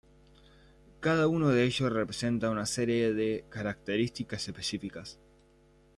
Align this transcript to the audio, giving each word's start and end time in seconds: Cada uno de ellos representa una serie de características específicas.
Cada 0.99 1.27
uno 1.27 1.49
de 1.49 1.63
ellos 1.63 1.91
representa 1.93 2.49
una 2.49 2.65
serie 2.65 3.13
de 3.13 3.45
características 3.51 4.47
específicas. 4.47 5.19